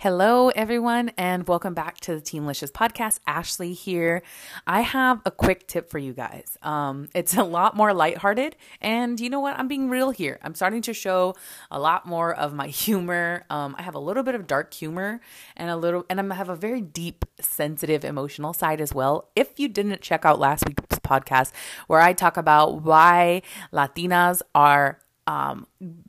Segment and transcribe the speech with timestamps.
[0.00, 3.18] Hello, everyone, and welcome back to the Teamlicious podcast.
[3.26, 4.22] Ashley here.
[4.66, 6.56] I have a quick tip for you guys.
[6.62, 9.58] Um, it's a lot more lighthearted, and you know what?
[9.58, 10.38] I'm being real here.
[10.42, 11.34] I'm starting to show
[11.70, 13.44] a lot more of my humor.
[13.50, 15.20] Um, I have a little bit of dark humor,
[15.54, 19.28] and a little, and I have a very deep, sensitive, emotional side as well.
[19.36, 21.52] If you didn't check out last week's podcast,
[21.88, 24.98] where I talk about why Latinas are
[25.30, 25.66] um,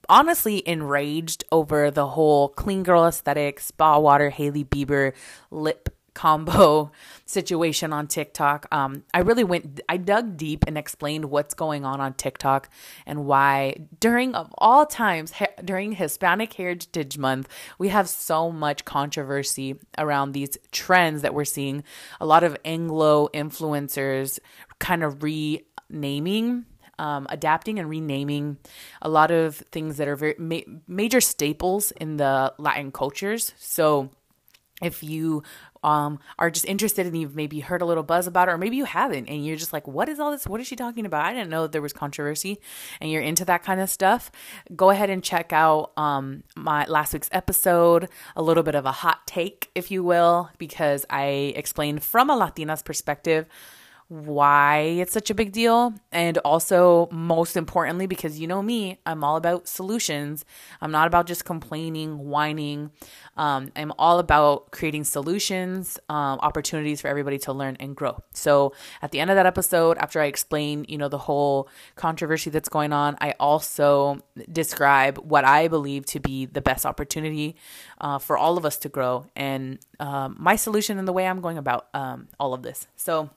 [0.09, 5.13] honestly enraged over the whole clean girl aesthetic, spa water, Hailey Bieber
[5.51, 6.91] lip combo
[7.27, 8.65] situation on TikTok.
[8.71, 12.67] Um, I really went, I dug deep and explained what's going on on TikTok
[13.05, 15.31] and why during of all times
[15.63, 21.83] during Hispanic Heritage Month, we have so much controversy around these trends that we're seeing.
[22.19, 24.39] A lot of Anglo influencers
[24.79, 26.65] kind of renaming
[27.01, 28.57] um, adapting and renaming
[29.01, 33.53] a lot of things that are very ma- major staples in the Latin cultures.
[33.57, 34.11] So
[34.83, 35.41] if you
[35.83, 38.77] um, are just interested and you've maybe heard a little buzz about it, or maybe
[38.77, 40.45] you haven't, and you're just like, what is all this?
[40.45, 41.25] What is she talking about?
[41.25, 42.59] I didn't know there was controversy,
[42.99, 44.31] and you're into that kind of stuff.
[44.75, 48.91] Go ahead and check out um, my last week's episode, a little bit of a
[48.91, 53.47] hot take, if you will, because I explained from a Latina's perspective
[54.11, 55.93] why it's such a big deal.
[56.11, 60.43] And also, most importantly, because you know me, I'm all about solutions.
[60.81, 62.91] I'm not about just complaining, whining.
[63.37, 68.21] Um, I'm all about creating solutions, um, opportunities for everybody to learn and grow.
[68.33, 72.49] So, at the end of that episode, after I explain, you know, the whole controversy
[72.49, 77.55] that's going on, I also describe what I believe to be the best opportunity
[78.01, 81.39] uh, for all of us to grow and um, my solution and the way I'm
[81.39, 82.87] going about um, all of this.
[82.97, 83.29] So,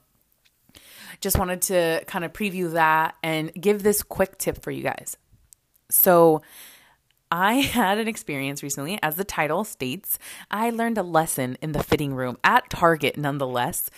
[1.20, 5.16] just wanted to kind of preview that and give this quick tip for you guys.
[5.90, 6.42] So,
[7.30, 10.18] I had an experience recently, as the title states.
[10.50, 13.90] I learned a lesson in the fitting room at Target, nonetheless.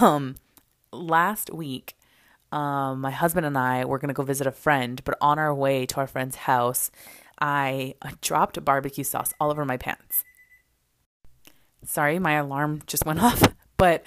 [0.00, 0.36] Um,
[0.90, 1.96] last week,
[2.50, 5.54] um, my husband and I were going to go visit a friend, but on our
[5.54, 6.90] way to our friend's house,
[7.40, 10.24] I dropped barbecue sauce all over my pants.
[11.84, 13.42] Sorry, my alarm just went off,
[13.76, 14.02] but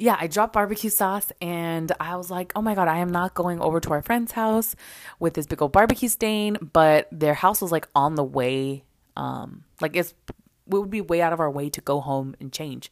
[0.00, 3.34] yeah, I dropped barbecue sauce and I was like, oh my God, I am not
[3.34, 4.74] going over to our friend's house
[5.18, 6.56] with this big old barbecue stain.
[6.72, 8.84] But their house was like on the way.
[9.14, 10.14] Um, like it's,
[10.66, 12.90] we would be way out of our way to go home and change.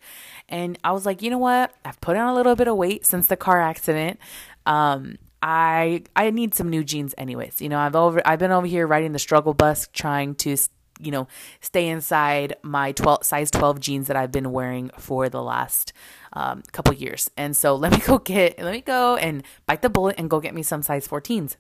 [0.50, 1.72] And I was like, you know what?
[1.82, 4.18] I've put on a little bit of weight since the car accident.
[4.66, 7.62] Um, I I need some new jeans anyways.
[7.62, 10.56] You know, I've over I've been over here riding the struggle bus trying to
[11.00, 11.28] you know,
[11.60, 15.92] stay inside my 12 size 12 jeans that I've been wearing for the last
[16.32, 17.30] um, couple years.
[17.36, 20.40] And so let me go get, let me go and bite the bullet and go
[20.40, 21.56] get me some size 14s.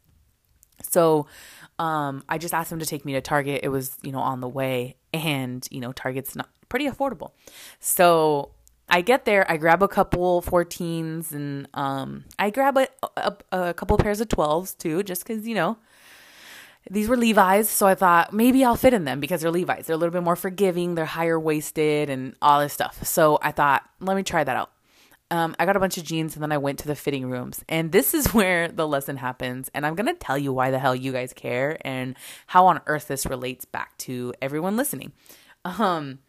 [0.82, 1.26] So
[1.78, 3.60] um, I just asked him to take me to Target.
[3.62, 7.32] It was, you know, on the way and, you know, Target's not pretty affordable.
[7.80, 8.50] So
[8.88, 13.74] I get there, I grab a couple 14s and um, I grab a, a, a
[13.74, 15.78] couple pairs of 12s too, just because, you know,
[16.90, 19.86] these were Levi's, so I thought maybe I'll fit in them because they're Levi's.
[19.86, 23.04] They're a little bit more forgiving, they're higher waisted, and all this stuff.
[23.04, 24.70] So I thought, let me try that out.
[25.30, 27.62] Um, I got a bunch of jeans and then I went to the fitting rooms.
[27.68, 29.70] And this is where the lesson happens.
[29.74, 32.16] And I'm going to tell you why the hell you guys care and
[32.46, 35.12] how on earth this relates back to everyone listening.
[35.64, 36.20] Um,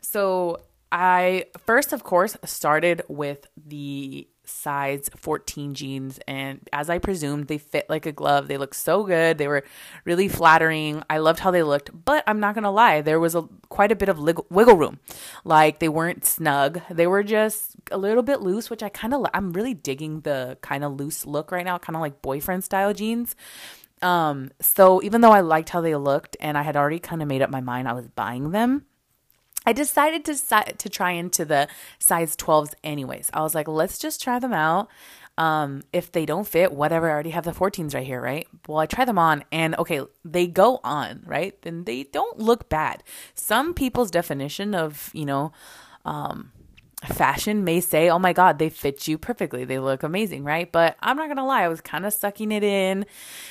[0.00, 0.60] so
[0.92, 7.58] I first, of course, started with the size 14 jeans and as i presumed they
[7.58, 8.48] fit like a glove.
[8.48, 9.38] They looked so good.
[9.38, 9.64] They were
[10.04, 11.02] really flattering.
[11.08, 11.90] I loved how they looked.
[12.04, 15.00] But i'm not gonna lie there was a quite a bit of wiggle room.
[15.44, 16.80] Like they weren't snug.
[16.90, 20.58] They were just a little bit loose which i kind of i'm really digging the
[20.62, 23.36] kind of loose look right now kind of like boyfriend style jeans.
[24.02, 27.28] Um so even though i liked how they looked and i had already kind of
[27.28, 28.86] made up my mind i was buying them
[29.66, 33.30] I decided to to try into the size 12s anyways.
[33.32, 34.88] I was like, let's just try them out.
[35.36, 38.46] Um, if they don't fit, whatever, I already have the 14s right here, right?
[38.68, 41.60] Well, I try them on and okay, they go on, right?
[41.62, 43.02] Then they don't look bad.
[43.34, 45.52] Some people's definition of, you know,
[46.04, 46.52] um,
[47.06, 49.64] fashion may say, oh my God, they fit you perfectly.
[49.64, 50.70] They look amazing, right?
[50.70, 53.06] But I'm not going to lie, I was kind of sucking it in.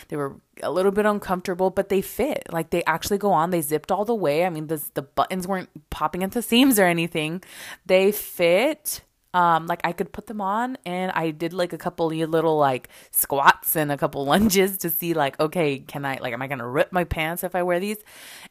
[0.07, 2.47] They were a little bit uncomfortable, but they fit.
[2.51, 3.50] Like they actually go on.
[3.50, 4.45] They zipped all the way.
[4.45, 7.44] I mean, the, the buttons weren't popping into seams or anything.
[7.85, 9.01] They fit.
[9.35, 12.88] Um, like I could put them on and I did like a couple little like
[13.09, 16.59] squats and a couple lunges to see like, okay, can I, like, am I going
[16.59, 17.97] to rip my pants if I wear these?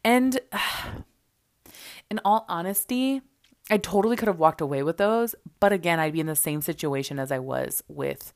[0.03, 0.41] And
[2.11, 3.23] in all honesty,
[3.71, 6.61] I totally could have walked away with those, but again, I'd be in the same
[6.61, 8.33] situation as I was with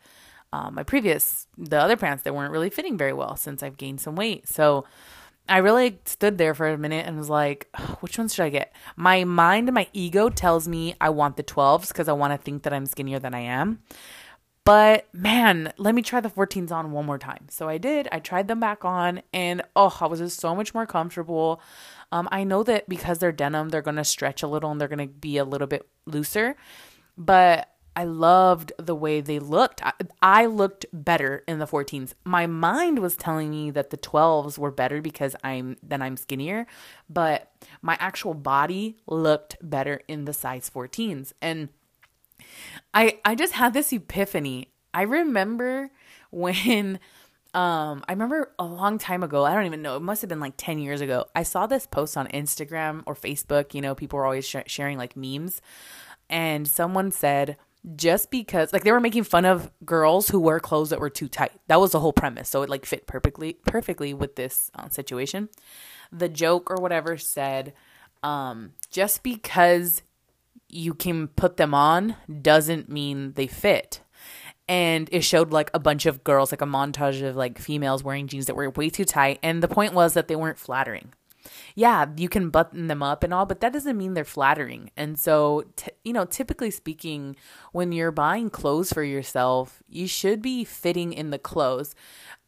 [0.53, 4.01] um, my previous, the other pants that weren't really fitting very well since I've gained
[4.01, 4.49] some weight.
[4.49, 4.85] So
[5.49, 7.69] I really stood there for a minute and was like,
[8.01, 8.73] which ones should I get?
[8.97, 12.63] My mind my ego tells me I want the 12s because I want to think
[12.63, 13.81] that I'm skinnier than I am.
[14.67, 17.47] But man, let me try the 14s on one more time.
[17.51, 18.09] So I did.
[18.11, 21.61] I tried them back on and oh, I was just so much more comfortable.
[22.11, 24.89] Um, I know that because they're denim, they're going to stretch a little and they're
[24.89, 26.57] going to be a little bit looser.
[27.17, 29.87] But I loved the way they looked.
[29.87, 32.15] I, I, looked better in the 14s.
[32.25, 36.67] My mind was telling me that the 12s were better because I'm then I'm skinnier,
[37.09, 37.53] but
[37.83, 41.33] my actual body looked better in the size 14s.
[41.41, 41.69] And
[42.95, 44.69] I I just had this epiphany.
[44.95, 45.91] I remember
[46.31, 46.99] when
[47.55, 50.41] um I remember a long time ago, I don't even know, it must have been
[50.41, 51.27] like 10 years ago.
[51.35, 54.99] I saw this post on Instagram or Facebook, you know, people were always sh- sharing
[54.99, 55.61] like memes
[56.29, 57.57] and someone said
[57.95, 61.29] just because like they were making fun of girls who wear clothes that were too
[61.29, 61.53] tight.
[61.69, 62.49] That was the whole premise.
[62.49, 65.49] So it like fit perfectly perfectly with this uh, situation.
[66.11, 67.75] The joke or whatever said
[68.23, 70.03] um just because
[70.69, 74.01] you can put them on doesn't mean they fit.
[74.69, 78.27] And it showed like a bunch of girls, like a montage of like females wearing
[78.27, 79.39] jeans that were way too tight.
[79.43, 81.13] And the point was that they weren't flattering
[81.75, 84.91] yeah, you can button them up and all, but that doesn't mean they're flattering.
[84.97, 87.37] And so, t- you know, typically speaking,
[87.73, 91.95] when you're buying clothes for yourself, you should be fitting in the clothes.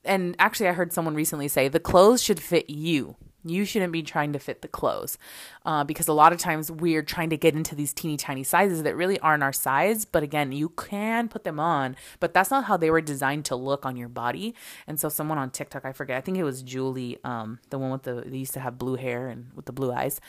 [0.04, 3.16] And actually, I heard someone recently say the clothes should fit you
[3.50, 5.18] you shouldn't be trying to fit the clothes
[5.64, 8.82] uh, because a lot of times we're trying to get into these teeny tiny sizes
[8.82, 10.04] that really aren't our size.
[10.04, 13.56] But again, you can put them on, but that's not how they were designed to
[13.56, 14.54] look on your body.
[14.86, 17.90] And so, someone on TikTok, I forget, I think it was Julie, um, the one
[17.90, 20.20] with the, they used to have blue hair and with the blue eyes.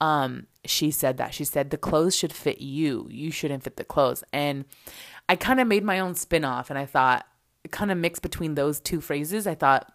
[0.00, 1.34] Um, she said that.
[1.34, 4.24] She said the clothes should fit you, you shouldn't fit the clothes.
[4.32, 4.64] And
[5.28, 7.26] I kind of made my own spin off and I thought,
[7.70, 9.46] kind of mixed between those two phrases.
[9.46, 9.92] I thought,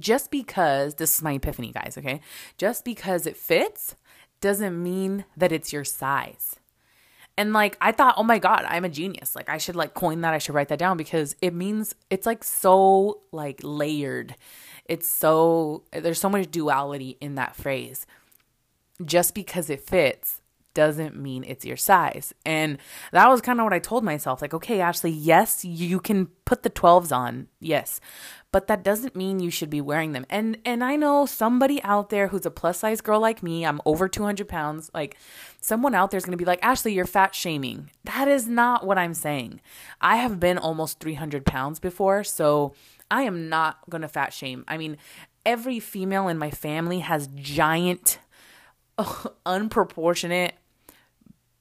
[0.00, 2.20] just because this is my epiphany, guys, okay?
[2.58, 3.96] Just because it fits
[4.40, 6.56] doesn't mean that it's your size.
[7.38, 9.36] And like I thought, oh my god, I'm a genius.
[9.36, 10.32] Like I should like coin that.
[10.32, 14.34] I should write that down because it means it's like so like layered.
[14.86, 18.06] It's so there's so much duality in that phrase.
[19.04, 20.35] Just because it fits
[20.76, 22.32] doesn't mean it's your size.
[22.44, 22.78] And
[23.10, 26.62] that was kind of what I told myself like, okay, Ashley, yes, you can put
[26.62, 27.48] the 12s on.
[27.58, 28.00] Yes
[28.56, 30.24] but that doesn't mean you should be wearing them.
[30.30, 33.82] And and I know somebody out there who's a plus size girl like me, I'm
[33.84, 35.18] over 200 pounds, like
[35.60, 37.90] someone out there is going to be like, Ashley, you're fat shaming.
[38.04, 39.60] That is not what I'm saying.
[40.00, 42.72] I have been almost 300 pounds before, so
[43.10, 44.64] I am not going to fat shame.
[44.66, 44.96] I mean,
[45.44, 48.20] every female in my family has giant,
[49.44, 50.54] unproportionate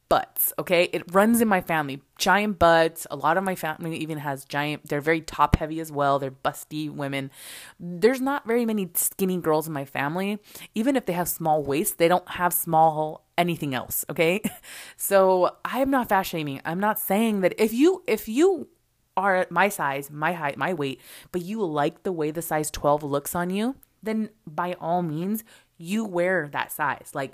[0.09, 0.89] butts, okay?
[0.93, 2.01] It runs in my family.
[2.17, 3.07] Giant butts.
[3.09, 6.19] A lot of my family even has giant, they're very top heavy as well.
[6.19, 7.31] They're busty women.
[7.79, 10.39] There's not very many skinny girls in my family.
[10.73, 14.41] Even if they have small waists, they don't have small anything else, okay?
[14.97, 16.61] So I am not fat shaming.
[16.65, 18.69] I'm not saying that if you, if you,
[19.17, 20.99] are at my size, my height, my weight,
[21.31, 25.43] but you like the way the size 12 looks on you, then by all means,
[25.77, 27.11] you wear that size.
[27.13, 27.33] Like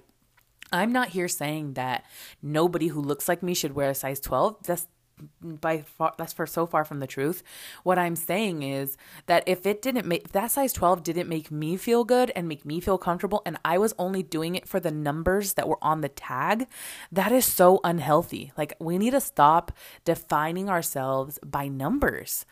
[0.71, 2.06] I'm not here saying that
[2.41, 4.63] nobody who looks like me should wear a size 12.
[4.63, 4.88] That's
[5.41, 7.44] by far that's for so far from the truth.
[7.83, 8.97] What I'm saying is
[9.27, 12.47] that if it didn't make if that size 12 didn't make me feel good and
[12.47, 15.77] make me feel comfortable and I was only doing it for the numbers that were
[15.81, 16.68] on the tag,
[17.12, 18.51] that is so unhealthy.
[18.57, 19.71] Like we need to stop
[20.06, 22.45] defining ourselves by numbers.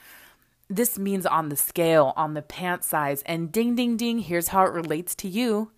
[0.70, 4.66] This means on the scale, on the pant size, and ding ding ding, here's how
[4.66, 5.72] it relates to you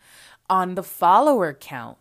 [0.50, 1.98] on the follower count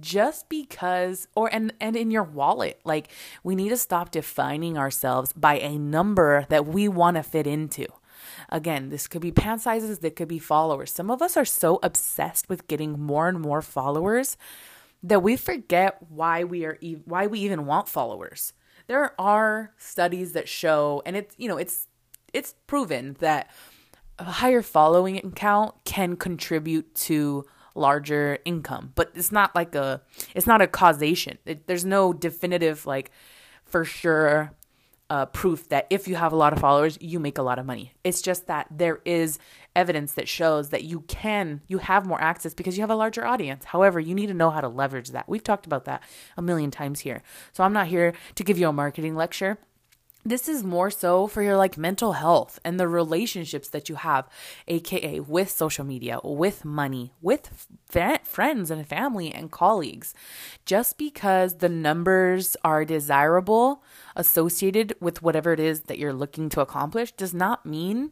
[0.00, 2.80] just because or and and in your wallet.
[2.84, 3.08] Like
[3.42, 7.86] we need to stop defining ourselves by a number that we want to fit into.
[8.48, 10.90] Again this could be pant sizes that could be followers.
[10.90, 14.36] Some of us are so obsessed with getting more and more followers
[15.02, 18.52] that we forget why we are e- why we even want followers.
[18.86, 21.86] There are studies that show and it's you know it's
[22.32, 23.50] it's proven that
[24.18, 27.44] a higher following count can contribute to
[27.76, 28.92] larger income.
[28.94, 30.00] But it's not like a
[30.34, 31.38] it's not a causation.
[31.44, 33.10] It, there's no definitive like
[33.64, 34.52] for sure
[35.08, 37.66] uh, proof that if you have a lot of followers, you make a lot of
[37.66, 37.92] money.
[38.02, 39.38] It's just that there is
[39.76, 43.24] evidence that shows that you can, you have more access because you have a larger
[43.24, 43.66] audience.
[43.66, 45.28] However, you need to know how to leverage that.
[45.28, 46.02] We've talked about that
[46.36, 47.22] a million times here.
[47.52, 49.58] So I'm not here to give you a marketing lecture
[50.26, 54.28] this is more so for your like mental health and the relationships that you have
[54.66, 57.66] aka with social media with money with
[58.24, 60.14] friends and family and colleagues.
[60.64, 63.82] Just because the numbers are desirable
[64.16, 68.10] associated with whatever it is that you're looking to accomplish does not mean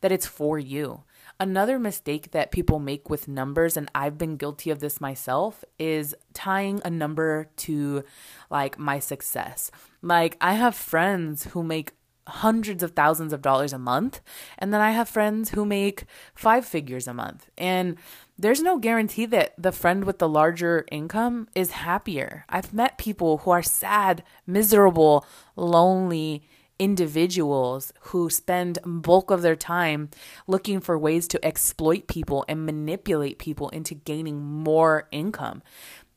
[0.00, 1.02] that it's for you
[1.38, 6.14] Another mistake that people make with numbers, and I've been guilty of this myself, is
[6.32, 8.04] tying a number to
[8.50, 9.70] like my success.
[10.00, 11.92] Like, I have friends who make
[12.28, 14.20] hundreds of thousands of dollars a month,
[14.58, 17.50] and then I have friends who make five figures a month.
[17.56, 17.96] And
[18.38, 22.44] there's no guarantee that the friend with the larger income is happier.
[22.48, 25.24] I've met people who are sad, miserable,
[25.54, 26.42] lonely,
[26.78, 30.10] individuals who spend bulk of their time
[30.46, 35.62] looking for ways to exploit people and manipulate people into gaining more income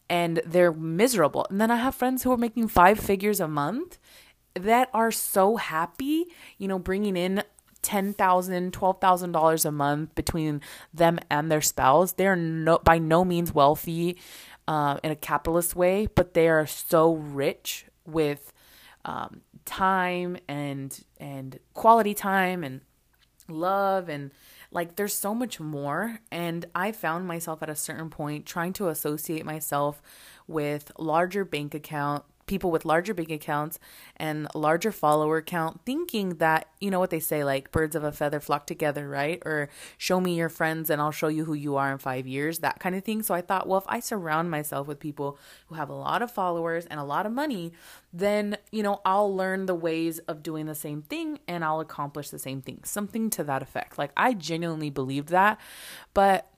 [0.10, 3.98] and they're miserable and then i have friends who are making five figures a month
[4.56, 6.26] that are so happy
[6.58, 7.44] you know bringing in
[7.82, 10.62] $10,000, $12,000 a month between
[10.94, 12.12] them and their spouse.
[12.12, 14.18] They're no, by no means wealthy
[14.68, 18.54] uh, in a capitalist way, but they are so rich with
[19.06, 22.82] um, time and and quality time and
[23.48, 24.32] love and
[24.72, 26.20] like there's so much more.
[26.32, 30.02] And i found myself at a certain point trying to associate myself
[30.48, 33.80] with larger bank account people with larger bank accounts
[34.18, 38.12] and larger follower count thinking that you know what they say like birds of a
[38.12, 39.42] feather flock together right?
[39.46, 42.60] Or show me your friends and I'll show you who you are in 5 years
[42.60, 43.22] that kind of thing.
[43.22, 45.38] So I thought well if I surround myself with people
[45.68, 47.72] who have a lot of followers and a lot of money
[48.12, 52.32] then you know I'll learn the ways of doing the same thing and I'll accomplish
[52.32, 54.00] the same thing something to that effect.
[54.00, 55.60] Like I genuinely believed that
[56.16, 56.49] but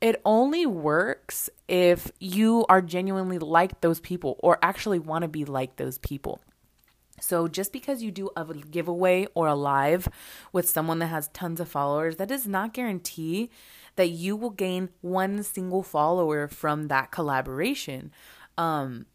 [0.00, 5.44] it only works if you are genuinely like those people or actually want to be
[5.44, 6.40] like those people.
[7.20, 10.08] So just because you do a giveaway or a live
[10.52, 13.50] with someone that has tons of followers, that does not guarantee
[13.96, 18.12] that you will gain one single follower from that collaboration.
[18.56, 19.06] Um,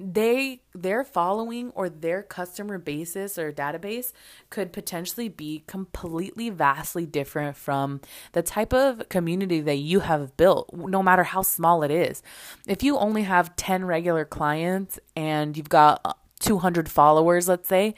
[0.00, 4.12] they their following or their customer basis or database
[4.48, 8.00] could potentially be completely vastly different from
[8.32, 12.22] the type of community that you have built no matter how small it is.
[12.66, 17.94] If you only have 10 regular clients and you've got 200 followers let's say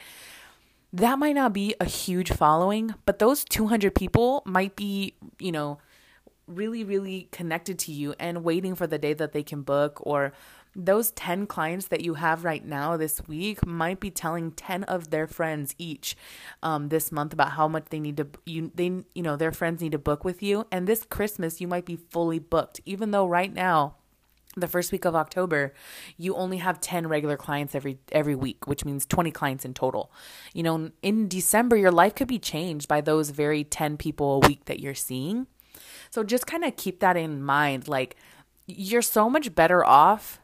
[0.91, 5.77] that might not be a huge following but those 200 people might be you know
[6.45, 10.33] really really connected to you and waiting for the day that they can book or
[10.75, 15.09] those 10 clients that you have right now this week might be telling 10 of
[15.09, 16.15] their friends each
[16.61, 19.81] um, this month about how much they need to you they you know their friends
[19.81, 23.27] need to book with you and this christmas you might be fully booked even though
[23.27, 23.95] right now
[24.55, 25.73] the first week of October,
[26.15, 30.11] you only have 10 regular clients every every week, which means 20 clients in total.
[30.53, 34.47] You know, in December your life could be changed by those very 10 people a
[34.47, 35.47] week that you're seeing.
[36.11, 38.15] So just kind of keep that in mind like
[38.67, 40.39] you're so much better off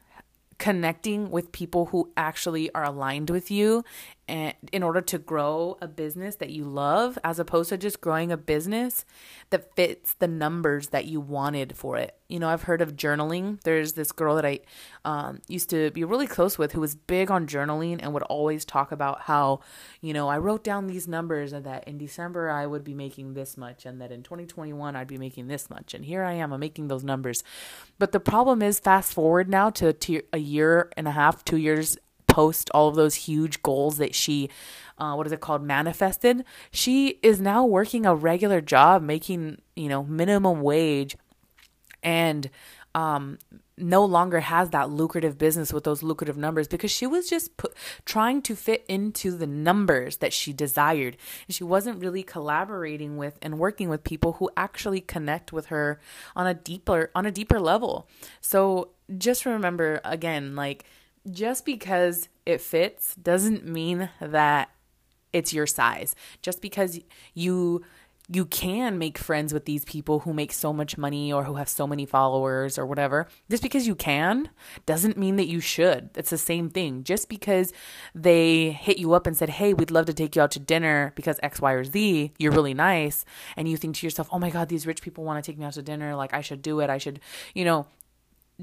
[0.59, 3.83] connecting with people who actually are aligned with you
[4.29, 8.31] and in order to grow a business that you love as opposed to just growing
[8.31, 9.05] a business
[9.49, 12.15] that fits the numbers that you wanted for it.
[12.27, 13.59] You know i've heard of journaling.
[13.63, 14.59] There's this girl that i
[15.03, 18.65] um, used to be really close with who was big on journaling and would always
[18.65, 19.61] talk about how
[20.01, 23.33] you know i wrote down these numbers and that in december i would be making
[23.33, 26.53] this much and that in 2021 i'd be making this much and here i am
[26.53, 27.43] i'm making those numbers.
[27.97, 29.95] But the problem is fast forward now to,
[30.33, 31.97] a year and a half two years
[32.29, 34.49] post all of those huge goals that she
[34.97, 39.89] uh, what is it called manifested she is now working a regular job making you
[39.89, 41.15] know minimum wage
[42.03, 42.49] and
[42.95, 43.37] um
[43.79, 47.73] no longer has that lucrative business with those lucrative numbers because she was just put,
[48.05, 51.17] trying to fit into the numbers that she desired.
[51.47, 55.99] And she wasn't really collaborating with and working with people who actually connect with her
[56.35, 58.07] on a deeper on a deeper level.
[58.41, 60.85] So just remember again like
[61.29, 64.69] just because it fits doesn't mean that
[65.33, 66.15] it's your size.
[66.41, 66.99] Just because
[67.33, 67.83] you
[68.31, 71.67] you can make friends with these people who make so much money or who have
[71.67, 73.27] so many followers or whatever.
[73.49, 74.49] Just because you can
[74.85, 76.11] doesn't mean that you should.
[76.15, 77.03] It's the same thing.
[77.03, 77.73] Just because
[78.13, 81.11] they hit you up and said, Hey, we'd love to take you out to dinner
[81.15, 83.25] because X, Y, or Z, you're really nice.
[83.57, 85.65] And you think to yourself, Oh my God, these rich people want to take me
[85.65, 86.15] out to dinner.
[86.15, 86.89] Like, I should do it.
[86.91, 87.19] I should,
[87.55, 87.87] you know,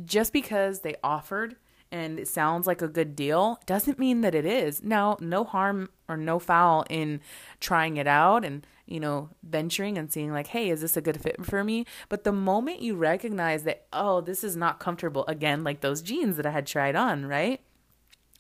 [0.04, 1.56] just because they offered
[1.92, 4.82] and it sounds like a good deal doesn't mean that it is.
[4.82, 7.20] Now, no harm or no foul in
[7.60, 11.20] trying it out and, you know, venturing and seeing like, hey, is this a good
[11.20, 11.86] fit for me?
[12.08, 16.36] But the moment you recognize that, oh, this is not comfortable, again, like those jeans
[16.36, 17.60] that I had tried on, right?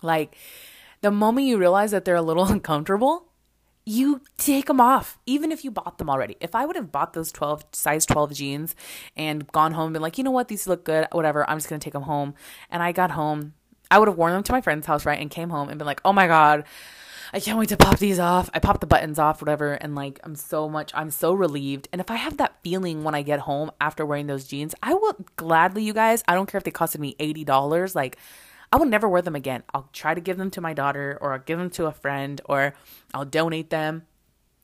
[0.02, 0.36] Like
[1.00, 3.28] the moment you realize that they're a little uncomfortable,
[3.88, 6.36] you take them off, even if you bought them already.
[6.40, 8.74] If I would have bought those 12 size 12 jeans
[9.16, 11.68] and gone home and been like, you know what, these look good, whatever, I'm just
[11.68, 12.34] gonna take them home.
[12.68, 13.54] And I got home,
[13.88, 15.20] I would have worn them to my friend's house, right?
[15.20, 16.64] And came home and been like, oh my God,
[17.32, 18.50] I can't wait to pop these off.
[18.52, 21.88] I pop the buttons off, whatever, and like I'm so much I'm so relieved.
[21.92, 24.94] And if I have that feeling when I get home after wearing those jeans, I
[24.94, 28.18] will gladly, you guys, I don't care if they costed me $80, like
[28.72, 29.62] I will never wear them again.
[29.72, 32.40] I'll try to give them to my daughter or I'll give them to a friend
[32.44, 32.74] or
[33.14, 34.06] I'll donate them.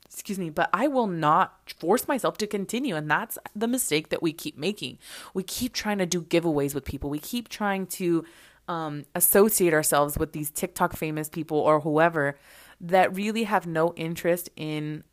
[0.05, 2.95] Excuse me, but I will not force myself to continue.
[2.95, 4.99] And that's the mistake that we keep making.
[5.33, 7.09] We keep trying to do giveaways with people.
[7.09, 8.23] We keep trying to
[8.67, 12.37] um, associate ourselves with these TikTok famous people or whoever
[12.79, 15.03] that really have no interest in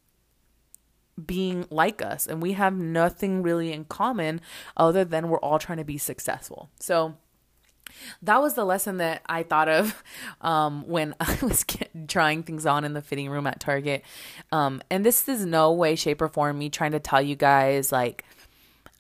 [1.26, 2.26] being like us.
[2.26, 4.40] And we have nothing really in common
[4.76, 6.70] other than we're all trying to be successful.
[6.78, 7.16] So,
[8.23, 10.02] that was the lesson that I thought of
[10.40, 11.64] um, when I was
[12.09, 14.04] trying things on in the fitting room at Target.
[14.52, 17.92] Um, and this is no way, shape, or form me trying to tell you guys
[17.92, 18.25] like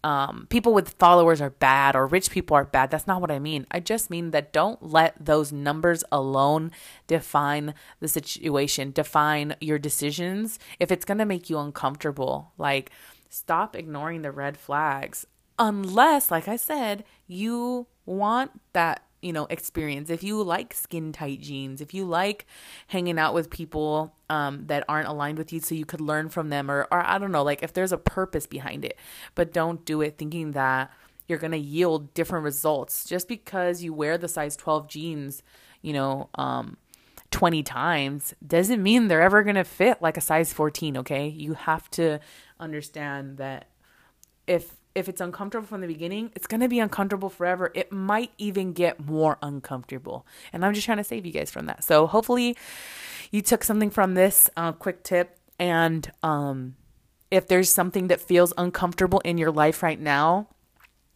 [0.02, 2.90] um, people with followers are bad or rich people are bad.
[2.90, 3.66] That's not what I mean.
[3.70, 6.70] I just mean that don't let those numbers alone
[7.06, 10.58] define the situation, define your decisions.
[10.78, 12.90] If it's going to make you uncomfortable, like
[13.28, 15.26] stop ignoring the red flags.
[15.58, 20.10] Unless, like I said, you want that you know experience.
[20.10, 22.46] If you like skin tight jeans if you like
[22.88, 26.48] hanging out with people um, that aren't aligned with you so you could learn from
[26.48, 28.96] them or, or i don't know like if there's a purpose behind it
[29.34, 30.90] but don't do it thinking that
[31.30, 33.04] you're going to yield different results.
[33.04, 35.42] Just because you wear the size 12 jeans
[35.80, 36.76] you know um,
[37.30, 41.28] 20 times doesn't mean they're ever going to fit like a size 14 okay?
[41.28, 42.18] You have to
[42.58, 43.68] understand that
[44.46, 47.70] if if it's uncomfortable from the beginning, it's going to be uncomfortable forever.
[47.74, 50.26] It might even get more uncomfortable.
[50.52, 51.84] And I'm just trying to save you guys from that.
[51.84, 52.56] So hopefully
[53.30, 55.38] you took something from this uh, quick tip.
[55.58, 56.76] And um,
[57.30, 60.48] if there's something that feels uncomfortable in your life right now,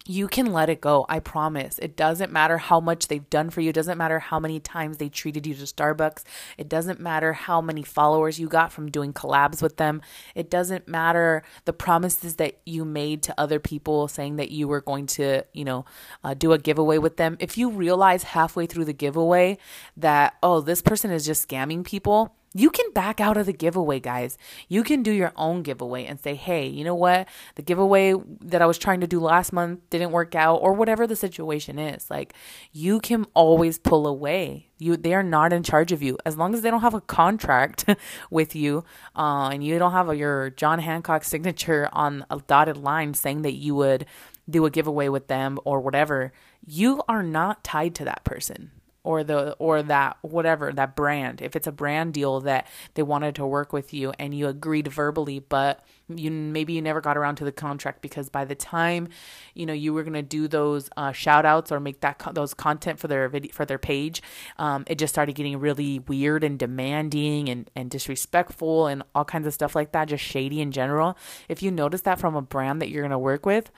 [0.07, 1.07] you can let it go.
[1.09, 1.79] I promise.
[1.79, 3.71] It doesn't matter how much they've done for you.
[3.71, 6.25] It doesn't matter how many times they treated you to Starbucks.
[6.59, 10.03] It doesn't matter how many followers you got from doing collabs with them.
[10.35, 14.83] It doesn't matter the promises that you made to other people saying that you were
[14.83, 15.87] going to, you know,
[16.23, 17.39] uh, do a giveaway with them.
[17.41, 19.57] If you realize halfway through the giveaway
[19.97, 23.99] that, oh, this person is just scamming people, you can back out of the giveaway,
[23.99, 24.39] guys.
[24.69, 27.27] You can do your own giveaway and say, hey, you know what?
[27.57, 31.07] The giveaway that I was trying to do last month didn't work out, or whatever
[31.07, 32.09] the situation is.
[32.09, 32.33] Like,
[32.73, 34.69] you can always pull away.
[34.79, 37.01] You, they are not in charge of you as long as they don't have a
[37.01, 37.87] contract
[38.31, 38.85] with you,
[39.17, 43.43] uh, and you don't have a, your John Hancock signature on a dotted line saying
[43.43, 44.07] that you would
[44.49, 46.33] do a giveaway with them or whatever.
[46.65, 48.71] You are not tied to that person
[49.05, 51.41] or the or that whatever that brand.
[51.41, 54.89] If it's a brand deal that they wanted to work with you and you agreed
[54.89, 59.09] verbally but you maybe you never got around to the contract because by the time
[59.55, 62.53] you know you were going to do those uh, shout outs or make that those
[62.53, 64.23] content for their video for their page
[64.59, 69.47] um, it just started getting really weird and demanding and, and disrespectful and all kinds
[69.47, 71.17] of stuff like that just shady in general.
[71.49, 73.71] If you notice that from a brand that you're going to work with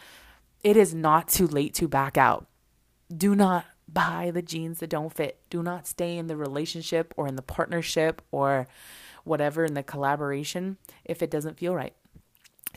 [0.63, 2.47] it is not too late to back out.
[3.15, 5.39] Do not buy the jeans that don't fit.
[5.51, 8.67] Do not stay in the relationship or in the partnership or
[9.25, 11.95] whatever in the collaboration if it doesn't feel right.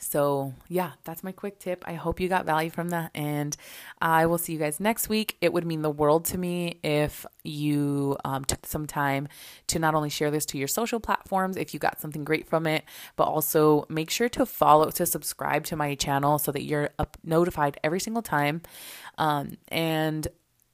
[0.01, 1.83] So, yeah, that's my quick tip.
[1.87, 3.11] I hope you got value from that.
[3.13, 3.55] And
[4.01, 5.37] I will see you guys next week.
[5.41, 9.27] It would mean the world to me if you um, took some time
[9.67, 12.65] to not only share this to your social platforms if you got something great from
[12.65, 12.83] it,
[13.15, 17.17] but also make sure to follow, to subscribe to my channel so that you're up,
[17.23, 18.61] notified every single time.
[19.17, 20.27] Um, and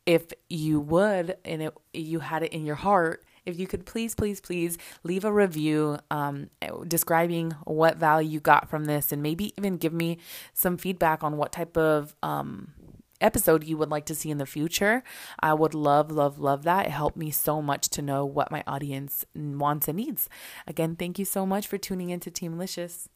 [0.06, 4.16] if you would and it, you had it in your heart if you could please
[4.16, 6.50] please please leave a review um,
[6.88, 10.18] describing what value you got from this and maybe even give me
[10.54, 12.74] some feedback on what type of um,
[13.22, 15.04] episode you would like to see in the future.
[15.40, 16.88] I would love love love that.
[16.88, 20.30] It helped me so much to know what my audience wants and needs.
[20.68, 23.08] Again thank you so much for tuning into Teamlicious